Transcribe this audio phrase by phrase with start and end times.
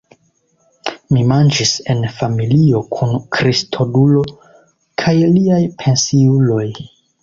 [1.15, 4.27] Mi manĝis en familio kun Kristodulo
[5.05, 6.65] kaj liaj pensiuloj.